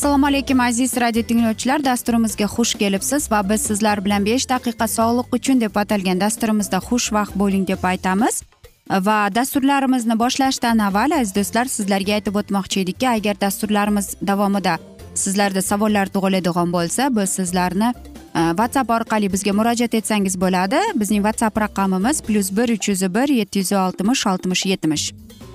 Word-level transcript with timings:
assalomu 0.00 0.26
alaykum 0.26 0.60
aziz 0.60 0.96
radio 0.96 1.22
tinglovchilar. 1.22 1.82
Dasturimizga 1.84 2.44
xush 2.44 2.74
kelibsiz 2.80 3.30
va 3.32 3.40
biz 3.50 3.60
sizlar 3.68 4.00
bilan 4.04 4.24
besh 4.24 4.46
daqiqa 4.48 4.86
sog'liq 4.88 5.34
uchun 5.36 5.60
deb 5.60 5.76
atalgan 5.82 6.20
dasturimizda 6.20 6.78
xushvaqt 6.88 7.34
bo'ling 7.42 7.66
deb 7.68 7.84
aytamiz. 7.90 8.42
Va 8.90 9.18
dasturlarimizni 9.34 10.16
boshlashdan 10.22 10.78
avval 10.86 11.12
aziz 11.18 11.34
do'stlar 11.38 11.66
sizlarga 11.76 12.16
aytib 12.16 12.38
o'tmoqchi 12.40 12.80
edikki 12.84 13.08
agar 13.08 13.40
dasturlarimiz 13.40 14.16
davomida 14.30 14.78
sizlarda 15.14 15.62
savollar 15.62 16.06
tug'iladigan 16.14 16.72
bo'lsa 16.76 17.10
biz 17.16 17.36
sizlarni 17.38 17.92
Э, 18.34 18.50
whatsapp 18.58 18.90
orqali 18.90 19.32
bizga 19.32 19.52
murojaat 19.52 19.94
etsangiz 19.94 20.40
bo'ladi. 20.40 20.78
Bizning 20.94 21.22
whatsapp 21.26 21.58
raqamimiz 21.58 22.22
plyus 22.22 22.56
bir 22.56 22.68
uch 22.76 22.88
yuz 22.88 23.02
bir 23.14 23.28
yetti 23.28 23.58
yuz 23.58 23.72
oltmish 23.72 24.26
oltmish 24.26 24.66
yetmish 24.66 25.12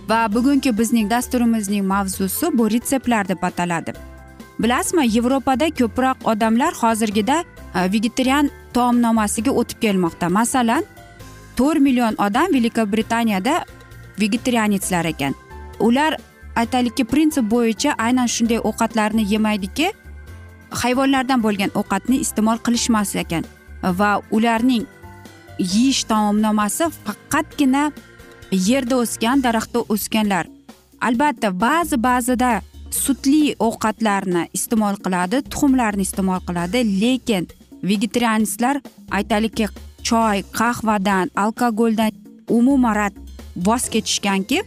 va 0.09 0.33
bugungi 0.33 0.77
bizning 0.77 1.09
dasturimizning 1.09 1.85
mavzusi 1.87 2.57
bu 2.57 2.71
retseptlar 2.71 3.27
deb 3.27 3.43
ataladi. 3.43 3.93
Bilasizmi 4.59 5.07
yevropada 5.15 5.69
ko'proq 5.69 6.27
odamlar 6.31 6.73
hozirgida 6.73 7.43
e, 7.75 7.91
vegetarian 7.93 8.49
taomnomasiga 8.73 9.51
o'tib 9.51 9.81
kelmoqda. 9.81 10.29
Masalan 10.29 10.83
to'rt 11.57 11.79
million 11.79 12.15
odam 12.27 12.53
velika 12.53 12.91
britaniyada 12.91 13.63
vegetarianetslar 14.19 15.05
ekan. 15.05 15.35
Ular 15.79 16.17
aytaylikki 16.55 17.03
prinsip 17.03 17.51
bo'yicha 17.51 17.95
aynan 17.97 18.27
shunday 18.27 18.59
ovqatlarni 18.63 19.33
yemaydiki 19.33 19.91
hayvonlardan 20.69 21.41
bo'lgan 21.45 21.71
ovqatni 21.79 22.19
iste'mol 22.25 22.59
qilishmas 22.65 23.15
ekan 23.23 23.43
va 23.99 24.11
ularning 24.31 24.85
yeyish 25.59 26.03
taomnomasi 26.11 26.89
faqatgina 27.05 27.83
yerda 28.51 28.95
o'sgan 29.03 29.43
daraxtda 29.45 29.79
o'sganlar. 29.93 30.45
Albatta 31.07 31.51
ba'zi 31.65 31.97
ba'zida 32.07 32.51
sutli 32.91 33.55
ovqatlarni 33.67 34.47
iste'mol 34.57 34.95
qiladi 35.05 35.41
tuxumlarni 35.51 36.03
iste'mol 36.07 36.41
qiladi 36.47 36.79
lekin 37.01 37.47
vegetarianistlar 37.89 38.81
aytaylikki 39.17 39.67
choy 40.09 40.43
qahvadan 40.59 41.31
alkogoldan 41.43 42.11
umuman 42.57 42.95
rad 42.95 43.15
voz 43.55 43.89
kechishganki 43.93 44.59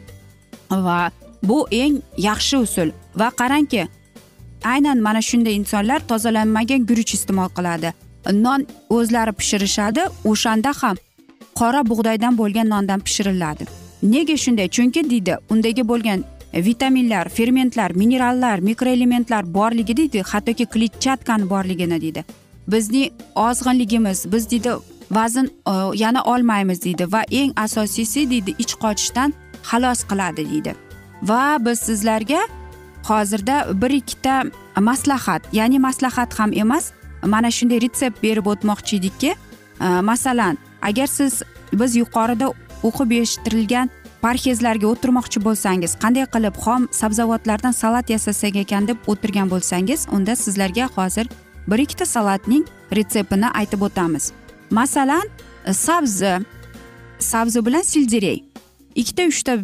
va 0.70 1.10
bu 1.42 1.66
eng 1.70 2.02
yaxshi 2.28 2.56
usul. 2.66 2.90
Va 3.18 3.28
qarangki 3.40 3.86
aynan 4.64 4.98
mana 4.98 5.22
shunday 5.22 5.54
insonlar 5.54 6.00
tozalanmagan 6.08 6.86
guruch 6.86 7.14
iste'mol 7.14 7.48
qiladi. 7.58 7.92
Non 8.32 8.66
o'zlari 8.90 9.32
pishirishadi 9.32 10.02
o'shanda 10.24 10.72
ham 10.80 10.96
qora 11.60 11.80
bug'doydan 11.90 12.38
bo'lgan 12.40 12.68
nondan 12.74 13.00
pishiriladi. 13.00 13.64
Nega 14.02 14.36
shunday? 14.44 14.68
Chunki 14.76 15.10
deydi 15.10 15.36
undagi 15.50 15.88
bo'lgan 15.88 16.24
vitaminlar 16.54 17.28
fermentlar 17.28 17.90
minerallar 17.90 18.58
mikroelementlar 18.58 19.54
borligi 19.54 19.96
deydi 19.96 20.22
hattoki 20.22 20.66
kletchatkani 20.66 21.50
borligini 21.50 22.00
deydi. 22.00 22.24
Bizning 22.68 23.12
ozg'inligimiz 23.34 24.32
biz 24.32 24.50
deydi 24.50 24.70
vazn 25.10 25.44
e, 25.44 25.72
yana 25.94 26.22
olmaymiz 26.24 26.84
deydi 26.84 27.12
va 27.12 27.22
eng 27.30 27.52
asosiysi 27.56 28.30
deydi 28.30 28.54
ich 28.58 28.74
qochishdan 28.82 29.32
xalos 29.70 30.04
qiladi 30.10 30.50
deydi. 30.50 30.74
Va 31.22 31.58
biz 31.60 31.78
sizlarga 31.78 32.40
hozirda 33.04 33.66
bir 33.82 33.90
ikkita 33.90 34.44
maslahat 34.80 35.42
ya'ni 35.52 35.78
maslahat 35.78 36.38
ham 36.38 36.52
emas 36.52 36.92
mana 37.26 37.50
shunday 37.50 37.80
retsept 37.80 38.22
berib 38.22 38.46
o'tmoqchi 38.46 38.96
edikki 38.96 39.30
e, 39.80 39.86
masalan 40.10 40.58
agar 40.82 41.06
siz 41.06 41.42
biz 41.72 41.96
yuqorida 41.96 42.52
o'qib 42.82 43.10
eshittirilgan 43.22 43.90
parhezlarga 44.22 44.86
o'tirmoqchi 44.92 45.42
bo'lsangiz 45.46 45.96
qanday 46.02 46.26
qilib 46.34 46.54
xom 46.64 46.88
sabzavotlardan 47.00 47.74
salat 47.82 48.10
yasasak 48.10 48.56
ekan 48.64 48.88
deb 48.88 48.98
o'tirgan 49.06 49.50
bo'lsangiz 49.50 50.06
unda 50.12 50.36
sizlarga 50.36 50.88
hozir 50.96 51.26
bir 51.68 51.78
ikkita 51.78 52.06
salatning 52.06 52.66
retseptini 52.96 53.48
aytib 53.50 53.80
o'tamiz. 53.80 54.32
Masalan 54.70 55.28
sabzi 55.72 56.38
sabzi 57.18 57.66
bilan 57.66 57.82
selderey 57.82 58.44
ikkita 58.94 59.22
uchta 59.32 59.58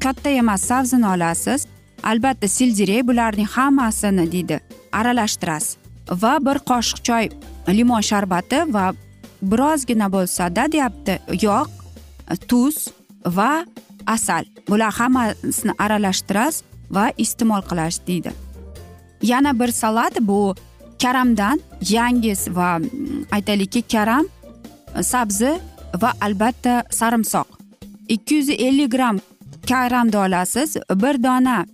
katta 0.00 0.30
emas 0.30 0.62
sabzini 0.62 1.06
olasiz. 1.06 1.66
Albatta 2.02 2.48
selderey 2.48 3.06
bularning 3.06 3.48
hammasini 3.48 4.32
deydi. 4.32 4.60
Aralashtirasiz. 4.92 5.76
Va 6.10 6.38
bir 6.40 6.58
qoshiq 6.70 7.02
choy 7.08 7.28
limon 7.68 8.00
sharbati 8.00 8.62
va 8.74 8.92
birozgina 9.42 10.08
bo'lsada 10.12 10.72
deyapti 10.72 11.18
yog' 11.42 11.70
tuz 12.48 12.88
va 13.26 13.64
asal. 14.06 14.44
Bular 14.68 14.92
hammasini 14.92 15.72
aralashtirasiz 15.78 16.62
va 16.90 17.10
iste'mol 17.18 17.62
qilasiz 17.70 18.06
deydi. 18.06 18.32
Yana 19.22 19.58
bir 19.60 19.68
salat 19.68 20.20
bu 20.20 20.54
karamdan 21.02 21.60
yangiz 21.88 22.48
va 22.48 22.78
mm, 22.78 22.88
aytaylikki 23.30 23.82
karam 23.82 24.26
sabzi 25.02 25.58
va 26.02 26.12
albatta 26.20 26.84
sarimsoq. 26.90 27.46
Ikki 28.08 28.34
yuz 28.34 28.50
ellik 28.50 28.92
gramm 28.92 29.18
karamni 29.68 30.16
olasiz 30.16 30.76
bir 30.90 31.22
dona 31.22 31.66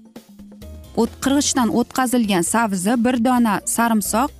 qirg'ichdan 0.97 1.69
o'tkazilgan 1.79 2.43
sabzi 2.43 3.05
bir 3.05 3.25
dona 3.25 3.61
sarimsoq 3.65 4.31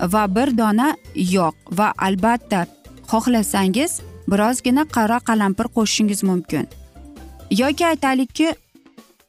va 0.00 0.34
bir 0.36 0.58
dona 0.58 0.96
yog' 1.14 1.56
va 1.78 1.92
albatta 1.98 2.66
xohlasangiz 3.10 4.00
birozgina 4.30 4.84
qora 4.96 5.18
qalampir 5.28 5.66
qo'shishingiz 5.76 6.22
mumkin. 6.22 6.68
Yoki 7.50 7.86
aytaylikki 7.86 8.54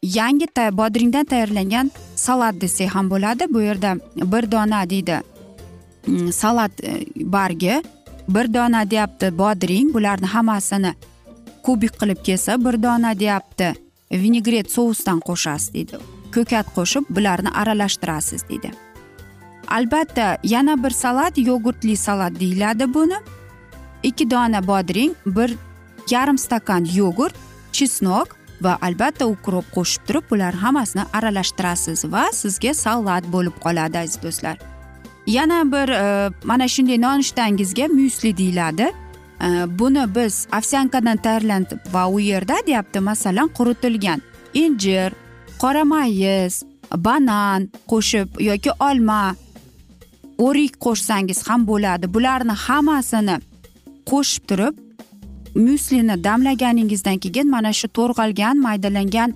yangi 0.04 0.48
bodringdan 0.72 1.26
tayyorlangan 1.26 1.92
salat 2.16 2.62
desak 2.62 2.96
ham 2.96 3.10
bo'ladi. 3.10 3.44
Bu 3.54 3.62
yerda 3.62 3.96
bir 4.16 4.52
dona 4.52 4.90
deydi 4.90 5.22
mm, 6.08 6.32
salat 6.32 6.72
e, 6.84 7.06
bargi 7.16 7.84
bir 8.28 8.54
dona 8.54 8.90
deyapti 8.90 9.38
bodring. 9.38 9.94
Bularni 9.94 10.26
hammasini 10.26 10.94
kubik 11.64 12.00
qilib 12.00 12.24
kesib 12.24 12.66
bir 12.66 12.84
dona 12.84 13.20
deyapti 13.20 13.74
vinegret 14.12 14.72
sousdan 14.72 15.20
qo'shasiz 15.20 15.74
deydi. 15.74 16.13
Ko'kat 16.36 16.74
qo'shib 16.76 17.14
bularni 17.16 17.52
aralashtirasiz 17.62 18.50
deydi 18.50 18.72
albatta 19.74 20.38
yana 20.44 20.84
bir 20.84 20.90
salat 20.90 21.38
yogurtli 21.38 21.98
salat 21.98 22.40
deyiladi 22.40 22.94
buni. 22.94 23.16
Ikki 24.04 24.32
dona 24.32 24.68
bodring 24.68 25.16
bir 25.26 25.56
yarim 26.10 26.38
stakan 26.38 26.88
yogurt 26.96 27.36
chesnok 27.72 28.38
va 28.62 28.78
albatta 28.82 29.26
ukrop 29.26 29.66
qo'shib 29.76 30.02
turib 30.08 30.26
bular 30.32 30.54
hammasini 30.54 31.04
aralashtirasiz 31.14 32.06
va 32.12 32.26
sizga 32.34 32.74
salat 32.74 33.24
bo'lib 33.34 33.56
qoladi 33.64 33.98
aziz 33.98 34.24
do'stlar. 34.24 34.58
Yana 35.28 35.72
bir 35.72 35.90
e, 35.90 36.32
mana 36.44 36.68
shunday 36.68 37.02
nonushtangizga 37.02 37.88
myusli 37.88 38.38
deyiladi. 38.38 38.92
E, 39.42 39.48
buni 39.80 40.06
biz 40.16 40.48
ovsyankadan 40.58 41.18
tayyorlanib 41.18 41.80
va 41.94 42.08
u 42.08 42.20
yerda 42.20 42.56
deyapti 42.68 43.00
masalan 43.00 43.48
quritilgan 43.48 44.22
injir 44.54 45.14
qora 45.64 45.84
mayiz 45.94 46.54
banan 47.06 47.62
qo'shib 47.92 48.28
yoki 48.50 48.72
olma 48.88 49.36
o'rik 50.46 50.74
qo'shsangiz 50.86 51.40
ham 51.48 51.62
bo'ladi. 51.70 52.06
Bularni 52.16 52.56
hammasini 52.66 53.36
qo'shib 54.12 54.44
turib 54.50 54.76
myuslini 55.66 56.16
damlaganingizdan 56.28 57.18
keyin 57.24 57.48
mana 57.56 57.72
shu 57.80 57.88
to'rg'algan 57.98 58.56
maydalangan 58.66 59.30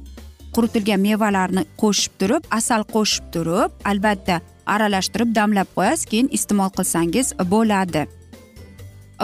quritilgan 0.55 1.01
mevalarni 1.07 1.63
qo'shib 1.81 2.13
turib 2.19 2.43
asal 2.59 2.81
qo'shib 2.95 3.25
turib 3.33 3.71
albatta 3.91 4.35
aralashtirib 4.73 5.29
damlab 5.39 5.69
qo'yasiz 5.77 6.05
keyin 6.11 6.27
iste'mol 6.37 6.71
qilsangiz 6.77 7.27
bo'ladi. 7.53 8.03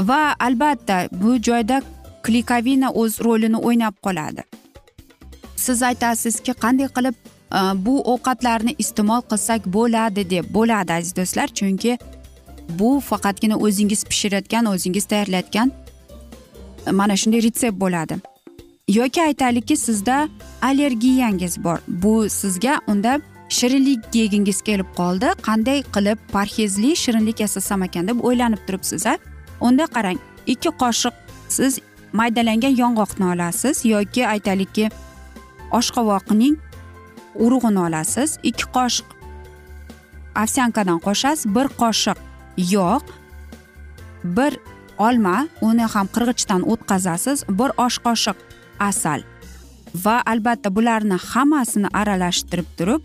Va 0.09 0.23
albatta 0.47 0.97
bu 1.21 1.31
joyda 1.47 1.77
klikovina 2.25 2.89
o'z 3.01 3.13
rolini 3.25 3.59
o'ynab 3.67 3.95
qoladi. 4.05 4.43
Siz 5.65 5.83
aytasizki 5.89 6.53
qanday 6.63 6.89
qilib 6.97 7.15
e, 7.57 7.59
bu 7.85 7.95
ovqatlarni 8.13 8.75
iste'mol 8.83 9.21
qilsak 9.31 9.61
bo'ladi 9.77 10.29
deb 10.33 10.45
bo'ladi 10.57 10.93
aziz 10.97 11.15
do'stlar. 11.19 11.47
Chunki 11.59 11.97
bu 12.79 12.89
faqatgina 13.09 13.55
o'zingiz 13.65 14.01
pishirayotgan 14.11 14.65
o'zingiz 14.73 15.05
tayyorlayotgan 15.11 15.71
e, 16.87 16.91
mana 16.91 17.15
shunday 17.21 17.43
retsept 17.47 17.77
bo'ladi. 17.83 18.15
Yoki 18.87 19.21
aytaylikki 19.23 19.77
sizda 19.77 20.17
allergiyangiz 20.61 21.63
bor. 21.63 21.79
Bu 21.87 22.29
sizga 22.29 22.79
unda 22.87 23.21
shirinlik 23.49 24.01
yegingiz 24.13 24.61
kelib 24.61 24.89
qoldi. 24.99 25.27
Qanday 25.47 25.79
qilib 25.95 26.19
parhezli 26.35 26.95
shirinlik 27.03 27.39
yasasam 27.45 27.83
ekan 27.87 28.07
deb 28.07 28.23
o'ylanib 28.27 28.61
turibsiz 28.67 29.05
a 29.05 29.17
unda 29.61 29.85
qarang 29.95 30.19
ikki 30.53 30.69
qoshiq 30.81 31.13
siz 31.57 31.79
maydalangan 32.19 32.73
yong'oqni 32.83 33.25
olasiz 33.33 33.85
yoki 33.85 34.27
aytaylikki 34.27 34.89
oshqovoqning 35.79 36.55
urug'ini 37.45 37.79
olasiz. 37.87 38.37
Ikki 38.43 38.65
qoshiq 38.75 39.07
ovsyankadan 40.43 40.99
qo'shasiz. 41.05 41.45
Bir 41.55 41.67
qoshiq 41.81 42.17
yog' 42.57 43.07
bir 44.23 44.57
olma 44.97 45.47
uni 45.61 45.85
ham 45.93 46.07
qirg'ichdan 46.15 46.61
o'tkazasiz. 46.71 47.45
Bir 47.59 47.69
osh 47.85 47.97
qoshiq 48.05 48.37
asal. 48.79 49.21
Va 50.05 50.21
albatta 50.25 50.75
bularni 50.75 51.17
hammasini 51.29 51.89
aralashtirib 51.93 52.69
turib 52.77 53.01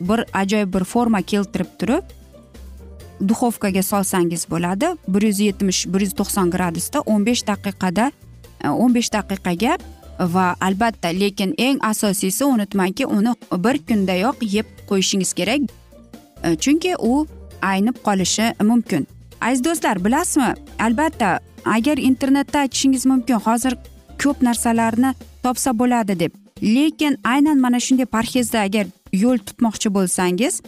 bir 0.00 0.24
ajoyib 0.32 0.74
bir 0.74 0.84
forma 0.84 1.22
keltirib 1.22 1.70
turib 1.78 2.04
duxovkaga 3.28 3.82
solsangiz 3.82 4.46
bo'ladi. 4.50 4.86
Bir 5.08 5.22
yuz 5.22 5.40
yetmish 5.40 5.86
bir 5.86 6.00
yuz 6.00 6.14
to'qson 6.18 6.50
gradusda 6.50 7.00
o'n 7.00 7.26
besh 7.26 7.46
daqiqada 7.46 8.10
e, 8.64 8.68
o'n 8.68 8.94
besh 8.94 9.10
daqiqaga 9.12 9.78
va 10.18 10.56
albatta 10.60 11.08
lekin 11.08 11.54
eng 11.58 11.78
asosiysi 11.82 12.44
unutmangki 12.44 13.06
uni 13.06 13.34
bir 13.52 13.78
kundayoq 13.88 14.36
yeb 14.40 14.66
qo'yishingiz 14.88 15.32
kerak. 15.32 15.60
E, 16.44 16.56
chunki 16.56 16.94
u 16.98 17.26
aynib 17.62 17.96
qolishi 18.04 18.54
mumkin. 18.62 19.06
Aziz 19.40 19.64
do'stlar 19.64 20.04
bilasizmi? 20.04 20.54
Albatta 20.78 21.38
agar 21.64 21.96
internetda 21.98 22.58
aytishingiz 22.58 23.06
mumkin 23.06 23.34
hozir 23.34 23.76
ko'p 24.22 24.42
narsalarni 24.42 25.14
topsa 25.42 25.78
bo'ladi 25.78 26.18
deb. 26.18 26.32
Lekin 26.62 27.18
aynan 27.24 27.58
mana 27.58 27.80
shunday 27.80 28.06
parhezda 28.06 28.60
agar 28.60 28.86
yo'l 29.12 29.38
tutmoqchi 29.38 29.94
bo'lsangiz 29.94 30.62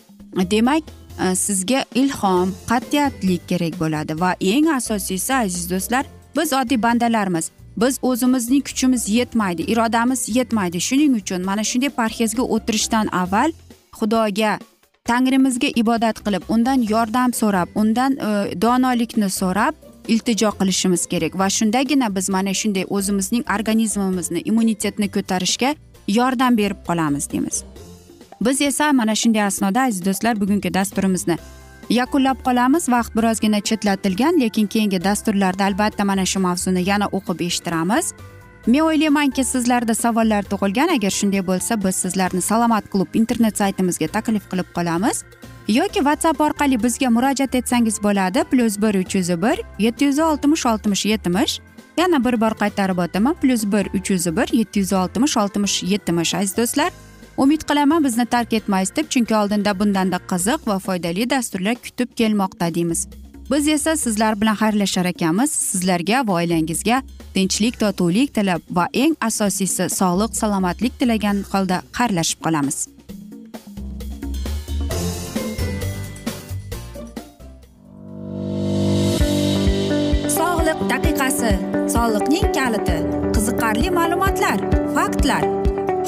demak 0.51 0.83
e, 1.25 1.35
sizga 1.35 1.85
ilhom 1.95 2.55
qat'iyatlik 2.71 3.49
kerak 3.49 3.81
bo'ladi. 3.81 4.21
Va 4.21 4.35
eng 4.41 4.67
asosiysi 4.79 5.35
aziz 5.35 5.71
do'stlar 5.71 6.05
biz 6.37 6.53
oddiy 6.53 6.83
bandalarmiz. 6.83 7.51
Biz 7.81 7.99
o'zimizning 8.03 8.65
kuchimiz 8.65 9.09
yetmaydi 9.09 9.63
irodamiz 9.63 10.37
yetmaydi. 10.37 10.81
Shuning 10.81 11.17
uchun 11.17 11.45
mana 11.45 11.65
shunday 11.65 11.89
parhezga 11.89 12.43
o'tirishdan 12.43 13.07
avval 13.23 13.53
xudoga 13.99 14.59
tangrimizga 15.05 15.69
ibodat 15.83 16.17
qilib 16.27 16.43
undan 16.55 16.81
yordam 16.93 17.33
so'rab 17.41 17.69
undan 17.75 18.13
e, 18.17 18.61
donolikni 18.63 19.31
so'rab 19.31 19.75
iltijo 20.09 20.51
qilishimiz 20.61 21.07
kerak. 21.07 21.39
Va 21.39 21.49
shundagina 21.51 22.15
biz 22.17 22.29
mana 22.29 22.55
shunday 22.55 22.85
o'zimizning 22.97 23.45
organizmimizni 23.57 24.41
immunitetni 24.51 25.09
ko'tarishga 25.17 25.75
yordam 26.09 26.57
berib 26.57 26.81
qolamiz 26.89 27.31
deymiz. 27.31 27.63
Biz 28.41 28.61
esa 28.61 28.93
mana 28.93 29.15
shunday 29.15 29.43
asnoda 29.43 29.83
aziz 29.83 30.05
do'stlar 30.05 30.41
bugungi 30.41 30.75
dasturimizni 30.75 31.39
yakunlab 31.91 32.43
qolamiz 32.45 32.89
vaqt 32.89 33.17
birozgina 33.17 33.61
chetlatilgan 33.61 34.41
lekin 34.41 34.67
keyingi 34.67 35.05
dasturlarda 35.05 35.65
albatta 35.65 36.05
mana 36.05 36.27
shu 36.27 36.41
mavzuni 36.41 36.89
yana 36.89 37.07
o'qib 37.07 37.41
eshittiramiz. 37.47 38.13
Men 38.67 38.81
o'ylaymanki 38.81 39.45
sizlarda 39.45 39.95
savollar 39.95 40.43
tug'ilgan 40.43 40.89
agar 40.97 41.11
shunday 41.11 41.43
bo'lsa 41.47 41.85
biz 41.85 41.97
sizlarni 41.97 42.41
salomat 42.41 42.91
klub 42.93 43.15
internet 43.15 43.59
saytimizga 43.59 44.09
taklif 44.17 44.51
qilib 44.51 44.69
qolamiz. 44.77 45.25
Yoki 45.69 46.01
whatsapp 46.09 46.41
orqali 46.41 46.83
bizga 46.83 47.11
murojaat 47.11 47.55
etsangiz 47.55 48.03
bo'ladi 48.03 48.45
plyus 48.51 48.77
bir 48.83 48.95
uch 48.95 49.15
yuz 49.15 49.31
bir 49.43 49.57
yetti 49.79 50.05
yuz 50.05 50.19
oltmish 50.19 50.67
oltmish 50.67 51.07
yetmish. 51.07 51.61
Yana 51.97 52.25
bir 52.25 52.41
bor 52.41 52.55
qaytarib 52.63 52.99
o'taman 53.05 53.35
plyus 53.35 53.65
bir 53.73 53.87
uch 53.99 54.11
yuz 54.11 54.27
bir 54.37 54.49
yetti 54.53 54.81
yuz 54.81 54.93
oltmish 54.93 55.37
oltmish 55.37 55.83
yetmish 55.83 56.35
aziz 56.35 56.57
do'stlar. 56.57 56.93
Umid 57.39 57.63
qilaman 57.69 58.05
bizni 58.05 58.27
tark 58.27 58.53
etmaysiz 58.53 58.97
deb 58.97 59.07
chunki 59.11 59.37
oldinda 59.37 59.79
bundanda 59.81 60.19
qiziq 60.31 60.67
va 60.67 60.79
foydali 60.79 61.31
dasturlar 61.31 61.75
kutib 61.75 62.11
kelmoqda 62.17 62.75
deymiz. 62.75 63.09
Biz 63.51 63.69
esa 63.69 63.97
sizlar 63.97 64.41
bilan 64.41 64.57
xayrlashar 64.63 65.05
ekanmiz. 65.05 65.51
Sizlarga 65.51 66.27
va 66.29 66.33
oilangizga 66.33 67.03
tinchlik 67.35 67.81
totuvlik 67.81 68.35
tilab 68.35 68.63
va 68.71 68.87
eng 68.93 69.15
asosiysi 69.21 69.89
sog'lik 69.99 70.37
salomatlik 70.37 70.99
tilagan 71.01 71.45
holda 71.53 71.83
xayrlashib 71.99 72.41
qolamiz. 72.45 72.79
Sog'liq 80.39 80.81
daqiqasi 80.93 81.55
soliqning 81.95 82.53
kaliti 82.59 82.99
qiziqarli 83.35 83.89
ma'lumotlar 84.01 84.59
faktlar. 84.99 85.68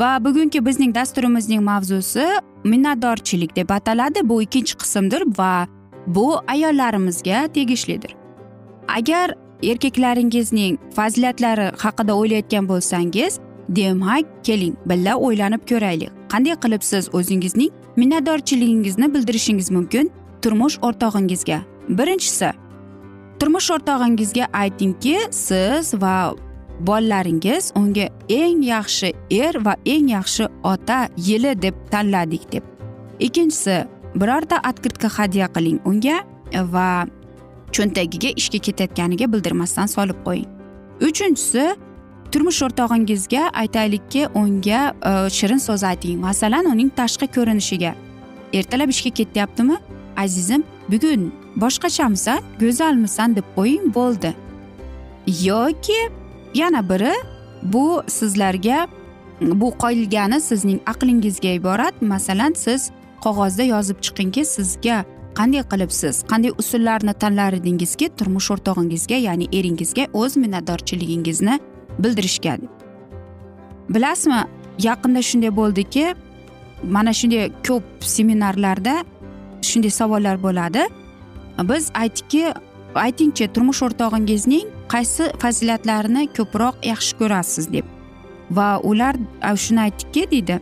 Va 0.00 0.24
bugungi 0.24 0.66
bizning 0.66 0.94
dasturimizning 0.94 1.62
mavzusi 1.62 2.26
minnatdorchilik 2.64 3.56
deb 3.56 3.70
ataladi. 3.70 4.28
Bu 4.28 4.42
ikkinchi 4.42 4.76
qismdir 4.76 5.22
va 5.38 5.66
bu 6.06 6.40
ayollarimizga 6.46 7.48
tegishlidir. 7.54 8.14
Agar 8.88 9.34
erkaklaringizning 9.62 10.78
fazilatlari 10.96 11.70
haqida 11.78 12.16
o'ylayotgan 12.16 12.68
bo'lsangiz 12.68 13.38
demak 13.68 14.26
keling 14.44 14.76
birga 14.86 15.14
o'ylanib 15.16 15.62
ko'raylik. 15.70 16.10
Qanday 16.32 16.56
qilib 16.62 16.82
siz 16.82 17.14
o'zingizning 17.14 17.70
minnatdorchiligingizni 17.96 19.14
bildirishingiz 19.14 19.70
mumkin? 19.70 20.10
Turmush 20.42 20.78
o'rtog'ingizga. 20.82 21.60
Birinchisi 21.88 22.50
turmush 23.40 23.70
o'rtog'ingizga 23.70 24.46
aytingki 24.52 25.16
siz 25.30 25.94
va 26.02 26.34
bolalaringiz 26.80 27.72
unga 27.74 28.08
eng 28.28 28.62
yaxshi 28.62 29.12
er 29.30 29.54
va 29.64 29.74
eng 29.86 30.08
yaxshi 30.08 30.48
ota 30.64 31.08
yili 31.16 31.62
deb 31.62 31.74
tanladik 31.90 32.52
deb. 32.52 32.62
Ikkinchisi 33.20 33.86
birorta 34.14 34.60
открытка 34.62 35.08
hadya 35.08 35.48
qiling 35.54 35.80
unga 35.84 36.16
va 36.74 37.06
cho'ntagiga 37.72 38.30
ishga 38.40 38.58
ketayotganiga 38.58 39.32
bildirmasdan 39.32 39.86
solib 39.86 40.18
qo'ying. 40.26 40.48
Uchinchisi 41.08 41.64
turmush 42.32 42.62
o'rtog'ingizga 42.66 43.50
aytaylikki 43.62 44.28
unga 44.34 44.80
e, 45.10 45.30
shirin 45.30 45.58
so'z 45.58 45.82
ayting. 45.90 46.18
Masalan 46.20 46.64
uning 46.72 46.90
tashqi 47.00 47.26
ko'rinishiga. 47.36 47.94
Ertalab 48.52 48.88
ishga 48.94 49.10
ketyaptimi? 49.10 49.76
Azizim 50.16 50.64
bugun 50.92 51.32
boshqachamisan 51.56 52.38
go'zalmisan 52.60 53.36
deb 53.36 53.46
qo'ying 53.56 53.94
bo'ldi. 53.94 54.34
Yoki 55.44 56.00
yana 56.54 56.88
biri 56.88 57.12
bu 57.62 58.02
sizlarga 58.06 58.86
bu 59.40 59.70
qolgani 59.78 60.40
sizning 60.40 60.80
aqlingizga 60.86 61.48
iborat. 61.48 62.02
Masalan 62.02 62.52
siz 62.56 62.90
qog'ozda 63.20 63.62
yozib 63.62 63.98
chiqingki 64.02 64.44
sizga 64.44 65.04
qanday 65.38 65.62
qilib 65.72 65.90
siz 65.90 66.22
qanday 66.30 66.52
usullarni 66.58 67.12
tanlar 67.12 67.52
edingizki 67.52 68.08
turmush 68.18 68.50
o'rtog'ingizga 68.54 69.14
ya'ni 69.28 69.46
eringizga 69.58 70.06
o'z 70.12 70.36
minnatdorchiligingizni 70.36 71.60
bildirishga 71.98 72.56
bilasizmi 73.94 74.40
yaqinda 74.88 75.22
shunday 75.22 75.56
bo'ldiki 75.56 76.14
mana 76.82 77.12
shunday 77.12 77.52
ko'p 77.68 77.84
seminarlarda 78.00 79.04
shunday 79.62 79.90
savollar 79.90 80.42
bo'ladi. 80.42 80.82
Biz 81.70 81.90
aytdikki 81.94 82.42
aytingchi 82.94 83.48
turmush 83.54 83.82
o'rtog'ingizning 83.82 84.66
qaysi 84.92 85.24
fazilatlarni 85.42 86.28
ko'proq 86.36 86.74
yaxshi 86.92 87.18
ko'rasiz 87.20 87.72
deb. 87.72 87.86
Va 88.50 88.68
ular 88.90 89.16
shuni 89.64 89.80
aytdikki 89.80 90.30
deydi 90.30 90.60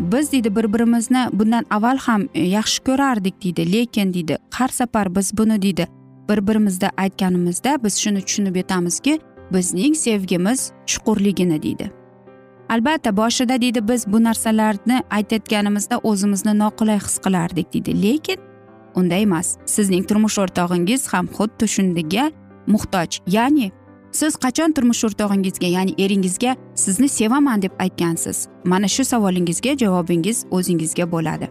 biz 0.00 0.32
deydi 0.32 0.56
bir 0.56 0.72
birimizni 0.72 1.28
bundan 1.32 1.66
avval 1.70 1.98
ham 1.98 2.22
e, 2.34 2.42
yaxshi 2.42 2.84
ko'rardik 2.84 3.42
deydi. 3.44 3.72
Lekin 3.72 4.14
deydi 4.14 4.38
har 4.50 4.68
safar 4.68 5.14
biz 5.16 5.38
buni 5.38 5.62
deydi 5.62 5.88
bir 6.28 6.46
birimizda 6.46 6.90
aytganimizda 6.96 7.84
biz 7.84 7.98
shuni 7.98 8.22
tushunib 8.22 8.56
yetamizki 8.56 9.20
bizning 9.52 9.96
sevgimiz 9.96 10.72
chuqurligini 10.86 11.62
deydi. 11.62 11.90
Albatta 12.68 13.16
boshida 13.16 13.60
deydi 13.60 13.88
biz 13.88 14.06
bu 14.06 14.24
narsalarni 14.24 15.02
aytayotganimizda 15.10 15.98
o'zimizni 15.98 16.58
noqulay 16.58 16.98
his 16.98 17.18
qilardik 17.18 17.72
deydi. 17.72 18.02
Lekin 18.02 18.38
unday 18.94 19.22
emas 19.22 19.56
sizning 19.66 20.06
turmush 20.08 20.38
o'rtog'ingiz 20.38 21.08
ham 21.12 21.26
xuddi 21.26 21.68
shundaga 21.68 22.30
muhtoj. 22.66 23.20
Ya'ni 23.26 23.70
siz 24.12 24.36
qachon 24.36 24.72
turmush 24.72 25.04
o'rtog'ingizga 25.04 25.68
ya'ni 25.76 25.94
eringizga 25.98 26.56
sizni 26.74 27.08
sevaman 27.08 27.62
deb 27.62 27.72
aytgansiz? 27.78 28.48
Mana 28.64 28.88
shu 28.88 29.04
savolingizga 29.04 29.76
javobingiz 29.82 30.44
o'zingizga 30.50 31.10
bo'ladi. 31.12 31.50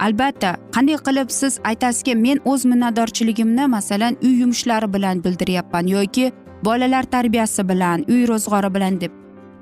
Albatta 0.00 0.56
qanday 0.74 0.98
qilib 1.06 1.30
siz 1.30 1.60
aytasizki 1.64 2.14
men 2.14 2.38
o'z 2.44 2.64
minnatdorchiligimni 2.64 3.66
masalan 3.66 4.16
uy 4.22 4.34
yumushlari 4.40 4.92
bilan 4.94 5.24
bildiryapman 5.24 5.86
yoki 5.86 6.32
bolalar 6.64 7.02
tarbiyasi 7.02 7.68
bilan 7.68 8.04
uy 8.08 8.26
ro'zg'ori 8.28 8.74
bilan 8.74 9.00
deb. 9.00 9.12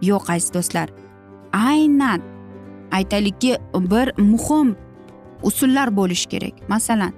Yo'q 0.02 0.32
aziz 0.32 0.52
do'stlar. 0.54 0.88
Aynan 1.52 2.20
aytaylikki 2.92 3.56
bir 3.74 4.12
muhim 4.18 4.76
usullar 5.42 5.96
bo'lishi 5.96 6.28
kerak. 6.28 6.68
Masalan 6.68 7.12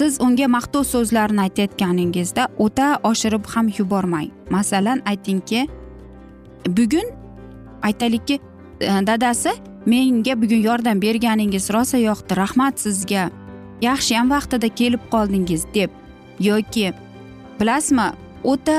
siz 0.00 0.16
unga 0.24 0.46
maqtov 0.48 0.84
so'zlarini 0.88 1.42
aytayotganingizda 1.46 2.46
o'ta 2.64 2.86
oshirib 3.10 3.44
ham 3.52 3.66
yubormang. 3.78 4.30
Masalan 4.50 5.02
aytingki 5.10 5.66
bugun 6.76 7.08
aytaylikki 7.88 8.36
e, 8.80 8.88
dadasi 9.08 9.52
menga 9.86 10.34
bugun 10.42 10.62
yordam 10.68 11.02
berganingiz 11.02 11.66
rosa 11.74 11.98
yoqdi 11.98 12.36
rahmat 12.42 12.80
sizga. 12.84 13.24
Yaxshiyam 13.88 14.30
vaqtida 14.34 14.68
kelib 14.80 15.02
qoldingiz 15.12 15.66
deb 15.74 15.90
yoki 16.48 16.92
bilasizmi 17.60 18.08
o'ta 18.52 18.78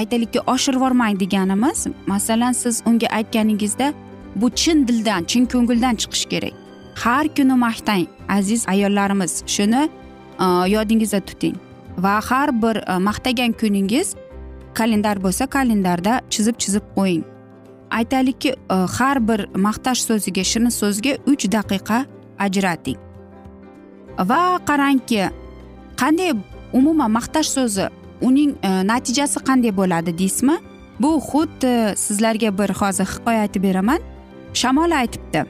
aytaylikki 0.00 0.40
oshirib 0.54 0.80
yubormang 0.80 1.20
deganimiz 1.20 1.86
masalan 2.06 2.52
siz 2.52 2.82
unga 2.86 3.08
aytganingizda 3.18 3.92
bu 4.36 4.50
chin 4.50 4.88
dildan 4.88 5.24
chin 5.24 5.46
ko'ngildan 5.52 5.94
chiqishi 6.00 6.28
kerak. 6.32 6.54
Har 7.02 7.26
kuni 7.36 7.56
maqtang 7.66 8.06
aziz 8.28 8.68
ayollarimiz 8.68 9.32
shuni 9.54 9.88
Э, 10.42 10.68
yodingizda 10.68 11.20
tuting. 11.20 11.56
Va 11.98 12.20
har 12.28 12.50
bir 12.62 12.76
e, 12.76 12.98
maqtagan 12.98 13.52
kuningiz 13.52 14.14
kalendar 14.74 15.20
bo'lsa 15.22 15.46
kalendarda 15.46 16.20
chizib 16.30 16.56
chizib 16.62 16.84
qo'ying. 16.96 17.24
Aytaylikki 17.90 18.50
e, 18.50 18.76
har 18.96 19.20
bir 19.28 19.40
maqtash 19.66 20.02
so'ziga 20.08 20.44
shirin 20.50 20.72
so'zga 20.80 21.12
uch 21.32 21.44
daqiqa 21.56 21.98
ajrating. 22.38 22.98
Va 24.30 24.42
qarangki 24.68 25.28
qanday 26.00 26.32
umuman 26.72 27.10
maqtash 27.18 27.50
so'zi 27.56 27.86
uning 28.28 28.56
e, 28.62 28.70
natijasi 28.92 29.38
qanday 29.48 29.72
bo'ladi 29.80 30.18
deysizmi? 30.18 30.56
Bu 31.02 31.10
xuddi 31.28 31.74
sizlarga 32.04 32.50
bir 32.58 32.70
hozir 32.80 33.06
hikoya 33.14 33.40
aytib 33.46 33.62
beraman. 33.68 34.00
Shamol 34.54 34.90
aytibdi. 35.02 35.44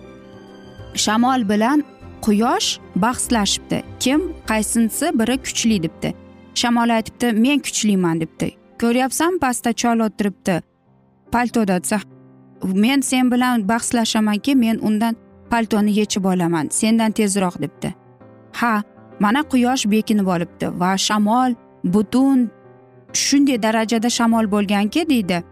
Shamol 0.94 1.49
bilan 1.49 1.84
quyosh 2.23 2.79
bahslashibdi. 2.97 3.83
Kim 4.00 4.21
qaysinisi 4.47 5.19
biri 5.19 5.37
kuchli 5.43 5.83
debdi. 5.83 6.14
Shamol 6.55 6.91
aytibdi 6.97 7.33
men 7.33 7.59
kuchliman 7.59 8.21
debdi. 8.21 8.50
Ko'ryapsanmi 8.81 9.38
pastda 9.38 9.73
chol 9.73 9.99
o'tiribdi. 10.07 10.62
Paltoda 11.33 11.83
desa 11.83 12.00
men 12.64 13.00
sen 13.00 13.31
bilan 13.33 13.69
bahslashamanki 13.69 14.55
men 14.55 14.79
undan 14.83 15.17
paltoni 15.50 15.93
yechib 15.99 16.25
olaman 16.25 16.69
sendan 16.71 17.12
tezroq 17.12 17.61
debdi. 17.62 17.95
Ha 18.52 18.83
mana 19.21 19.43
quyosh 19.43 19.91
bekinib 19.91 20.26
olibdi 20.26 20.67
va 20.81 20.97
shamol 20.97 21.55
butun 21.85 22.50
shunday 23.12 23.62
darajada 23.62 24.11
shamol 24.11 24.50
bo'lganki 24.55 25.09
deydi. 25.09 25.43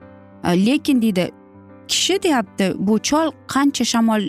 E, 0.44 0.66
lekin 0.66 1.02
deydi 1.02 1.30
kishi 1.88 2.22
deyapti 2.22 2.72
bu 2.78 2.98
chol 2.98 3.28
qancha 3.52 3.84
shamol 3.84 4.22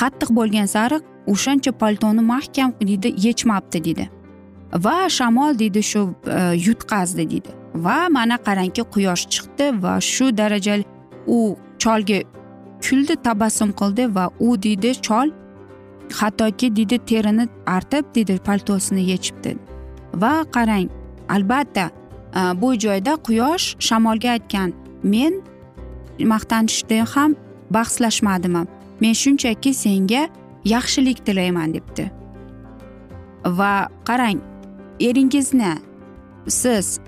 qattiq 0.00 0.30
bo'lgan 0.38 0.66
sari 0.66 0.98
o'shancha 1.26 1.72
paltoni 1.72 2.20
mahkam 2.20 2.72
deydi 2.80 3.14
yechmabdi 3.26 3.84
deydi 3.84 4.08
va 4.74 5.08
shamol 5.08 5.58
deydi 5.58 5.82
shu 5.82 6.14
e, 6.26 6.40
yutqazdi 6.66 7.30
deydi 7.30 7.50
va 7.74 8.08
mana 8.08 8.36
qarangki 8.36 8.82
quyosh 8.94 9.24
chiqdi 9.34 9.82
va 9.82 10.00
shu 10.00 10.36
darajali 10.36 10.84
u 11.26 11.56
cholga 11.78 12.18
kuldi 12.86 13.16
tabassum 13.26 13.70
qildi 13.80 14.14
va 14.14 14.30
u 14.40 14.62
deydi 14.62 14.92
chol 15.06 15.28
hattoki 16.20 16.76
deydi 16.76 16.98
terini 16.98 17.48
artib 17.66 18.04
deydi 18.14 18.38
paltosini 18.38 19.02
yechibdi 19.10 19.56
va 20.14 20.34
qarang 20.54 20.88
albatta 21.28 21.86
e, 22.38 22.40
bu 22.60 22.74
joyda 22.84 23.12
quyosh 23.26 23.66
shamolga 23.88 24.30
aytgan 24.36 24.72
men 25.02 25.42
maqtanishda 26.32 26.98
ham 27.14 27.34
bahslashmadim 27.70 28.56
men 29.00 29.12
shunchaki 29.22 29.74
senga 29.74 30.28
yaxshilik 30.64 31.26
tilayman 31.26 31.74
debdi. 31.74 32.10
Va 33.44 33.88
qarang 34.04 34.40
eringizni 35.00 35.74
siz 36.48 36.98